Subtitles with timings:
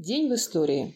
[0.00, 0.94] День в истории.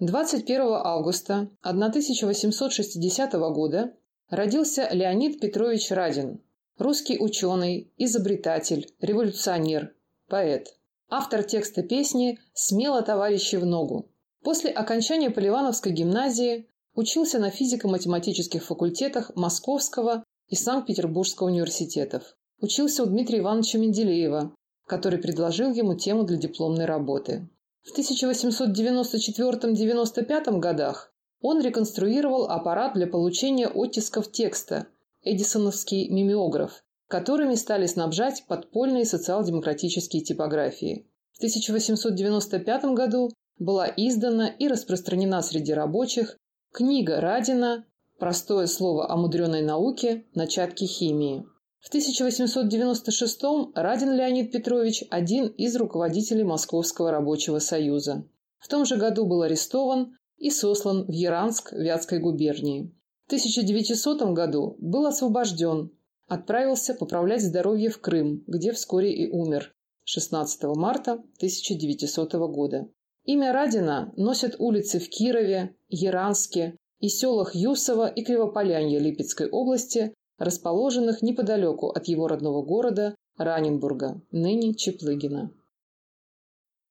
[0.00, 3.94] 21 августа 1860 года
[4.28, 6.42] родился Леонид Петрович Радин,
[6.76, 9.94] русский ученый, изобретатель, революционер,
[10.28, 10.76] поэт.
[11.08, 14.10] Автор текста песни «Смело, товарищи, в ногу».
[14.42, 22.36] После окончания Поливановской гимназии учился на физико-математических факультетах Московского и Санкт-Петербургского университетов.
[22.60, 24.54] Учился у Дмитрия Ивановича Менделеева,
[24.86, 27.48] который предложил ему тему для дипломной работы.
[27.84, 34.86] В 1894-95 годах он реконструировал аппарат для получения оттисков текста–
[35.22, 41.06] эдисоновский мимеограф, которыми стали снабжать подпольные социал-демократические типографии.
[41.32, 46.38] В 1895 году была издана и распространена среди рабочих
[46.72, 47.84] книга Радина
[48.18, 50.24] «Простое слово о мудреной науке.
[50.34, 51.46] Начатки химии».
[51.84, 58.26] В 1896-м Радин Леонид Петрович– один из руководителей Московского рабочего союза.
[58.58, 62.90] В том же году был арестован и сослан в Яранск Вятской губернии.
[63.24, 65.90] В 1900 году был освобожден,
[66.26, 72.88] отправился поправлять здоровье в Крым, где вскоре и умер 16 марта 1900 года.
[73.24, 81.22] Имя Радина носят улицы в Кирове, Яранске и селах Юсова и Кривополянья Липецкой области, расположенных
[81.22, 85.52] неподалеку от его родного города Раненбурга, ныне Чеплыгина.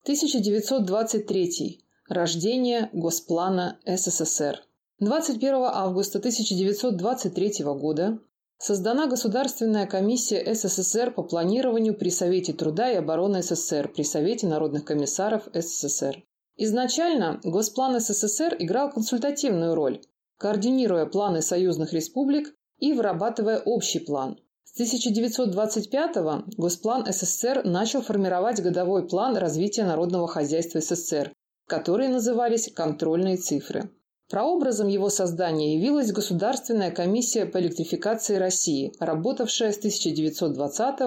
[0.03, 1.80] 1923.
[2.09, 4.61] Рождение Госплана СССР.
[4.99, 8.19] 21 августа 1923 года
[8.58, 14.86] создана Государственная комиссия СССР по планированию при Совете труда и обороны СССР при Совете народных
[14.86, 16.23] комиссаров СССР.
[16.55, 20.02] Изначально Госплан СССР играл консультативную роль,
[20.38, 22.53] координируя планы союзных республик
[22.84, 24.38] и вырабатывая общий план.
[24.66, 31.31] С 1925-го Госплан СССР начал формировать годовой план развития народного хозяйства СССР,
[31.66, 33.89] которые назывались «контрольные цифры».
[34.30, 40.98] Прообразом его создания явилась Государственная комиссия по электрификации России, работавшая с 1920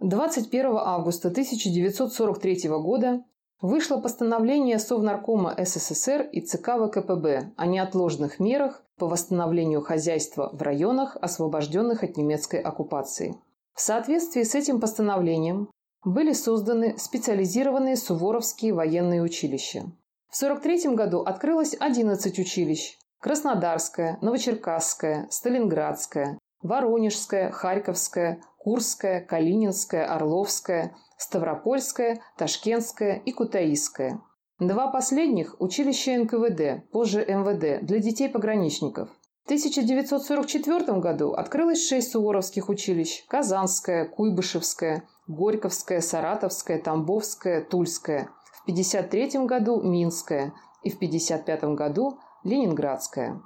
[0.00, 3.24] 21 августа 1943 года
[3.62, 11.16] Вышло постановление Совнаркома СССР и ЦК ВКПБ о неотложных мерах по восстановлению хозяйства в районах,
[11.20, 13.36] освобожденных от немецкой оккупации.
[13.74, 15.70] В соответствии с этим постановлением
[16.04, 19.80] были созданы специализированные Суворовские военные училища.
[20.28, 32.20] В 1943 году открылось 11 училищ– Краснодарское, Новочеркасское, Сталинградское, Воронежское, Харьковское, Курское, Калининское, Орловское– Ставропольское,
[32.36, 34.20] Ташкентское и Кутаисское.
[34.58, 39.08] Два последних– училище НКВД, позже МВД, для детей-пограничников.
[39.44, 48.30] В 1944 году открылось шесть суворовских училищ– Казанское, Куйбышевское, Горьковское, Саратовское, Тамбовское, Тульское.
[48.52, 50.52] В 1953 году– Минское
[50.82, 53.40] и в 1955 году– Ленинградское.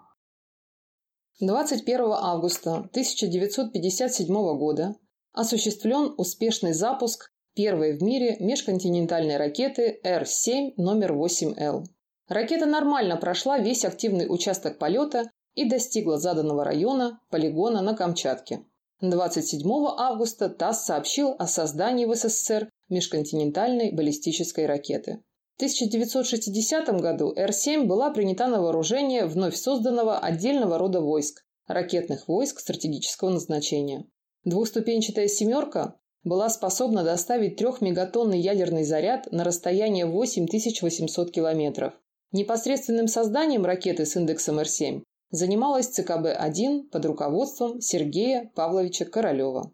[1.40, 4.26] 21 августа 1957
[4.56, 4.96] года
[5.32, 11.84] осуществлен успешный запуск первой в мире межконтинентальной ракеты Р-7 номер 8Л.
[12.28, 18.64] Ракета нормально прошла весь активный участок полета и достигла заданного района полигона на Камчатке.
[19.00, 25.22] 27 августа ТАСС сообщил о создании в СССР межконтинентальной баллистической ракеты.
[25.60, 33.28] 1960 году Р-7 была принята на вооружение вновь созданного отдельного рода войск– ракетных войск стратегического
[33.28, 34.06] назначения.
[34.44, 41.94] Двухступенчатая «семерка» была способна доставить трехмегатонный ядерный заряд на расстояние 8800 километров.
[42.32, 49.72] Непосредственным созданием ракеты с индексом Р-7 занималась ЦКБ-1 под руководством Сергея Павловича Королева.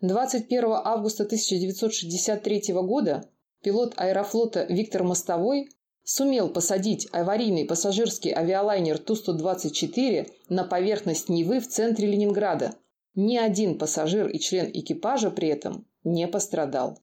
[0.00, 3.28] 21 августа 1963 года
[3.62, 5.68] пилот аэрофлота Виктор Мостовой
[6.04, 12.76] сумел посадить аварийный пассажирский авиалайнер Ту-124 на поверхность Невы в центре Ленинграда.
[13.20, 17.00] Ни один пассажир и член экипажа при этом не пострадал.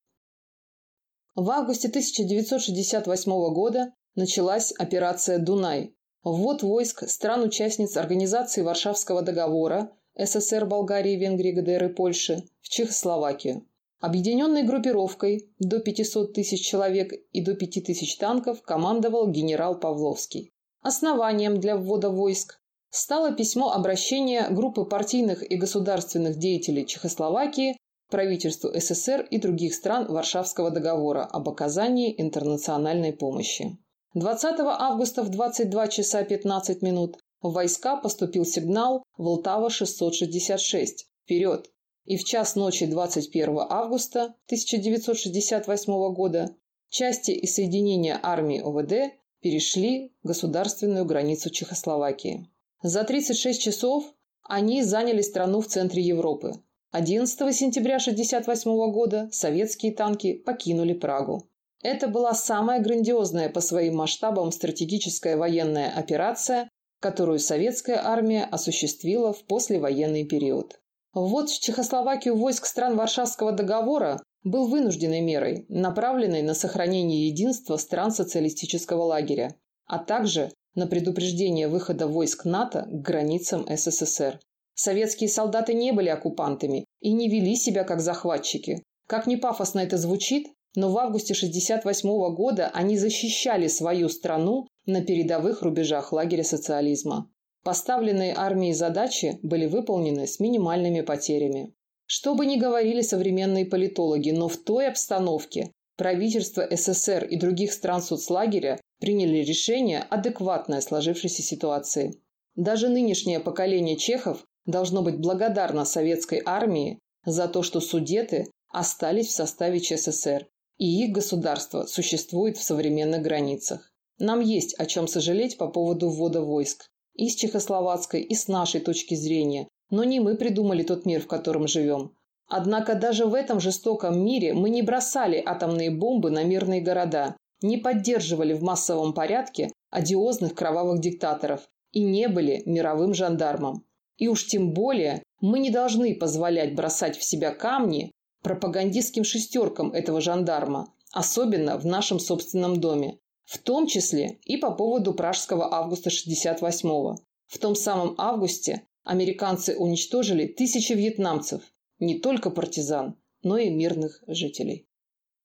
[1.36, 5.94] В августе 1968 года началась операция «Дунай».
[6.24, 13.68] Ввод войск стран-участниц Организации Варшавского договора СССР, Болгарии, Венгрии, ГДР и Польши в Чехословакию.
[14.00, 20.54] Объединенной группировкой до 500 тысяч человек и до 5 тысяч танков командовал генерал Павловский.
[20.82, 22.62] Основанием для ввода войск
[22.96, 27.78] стало письмо обращения группы партийных и государственных деятелей Чехословакии
[28.10, 33.78] правительству СССР и других стран Варшавского договора об оказании интернациональной помощи.
[34.14, 40.88] 20 августа в 22 часа 15 минут в войска поступил сигнал «Волтава-666»
[41.24, 41.70] «Вперед!»
[42.06, 46.56] и в час ночи 21 августа 1968 года
[46.90, 52.50] части и соединения армии ОВД перешли государственную границу Чехословакии.
[52.88, 56.62] За 36 часов они заняли страну в центре Европы.
[56.92, 61.50] 11 сентября 1968 года советские танки покинули Прагу.
[61.82, 69.46] Это была самая грандиозная по своим масштабам стратегическая военная операция, которую советская армия осуществила в
[69.46, 70.80] послевоенный период.
[71.16, 78.12] Ввод в Чехословакию войск стран Варшавского договора был вынужденной мерой, направленной на сохранение единства стран
[78.12, 79.56] социалистического лагеря,
[79.88, 84.40] а также на предупреждение выхода войск НАТО к границам СССР.
[84.74, 88.84] Советские солдаты не были оккупантами и не вели себя как захватчики.
[89.08, 95.02] Как ни пафосно это звучит, но в августе 1968 года они защищали свою страну на
[95.02, 97.32] передовых рубежах лагеря социализма.
[97.64, 101.74] Поставленные армией задачи были выполнены с минимальными потерями.
[102.06, 108.02] Что бы ни говорили современные политологи, но в той обстановке правительство СССР и других стран
[108.02, 112.20] соцлагеря приняли решение, адекватное сложившейся ситуации.
[112.56, 119.32] Даже нынешнее поколение чехов должно быть благодарно советской армии за то, что судеты остались в
[119.32, 120.48] составе ЧССР,
[120.80, 123.94] и их государство существует в современных границах.
[124.18, 128.82] Нам есть о чем сожалеть по поводу ввода войск и с чехословацкой, и с нашей
[128.82, 129.68] точки зрения.
[129.92, 132.16] Но не мы придумали тот мир, в котором живем.
[132.48, 137.78] Однако даже в этом жестоком мире мы не бросали атомные бомбы на мирные города, не
[137.78, 143.86] поддерживали в массовом порядке одиозных кровавых диктаторов и не были мировым жандармом.
[144.18, 148.12] И уж тем более мы не должны позволять бросать в себя камни
[148.44, 153.18] пропагандистским шестеркам этого жандарма, особенно в нашем собственном доме.
[153.46, 157.18] В том числе и по поводу пражского августа 68-го.
[157.48, 161.62] В том самом августе американцы уничтожили тысячи вьетнамцев,
[162.00, 164.88] не только партизан, но и мирных жителей.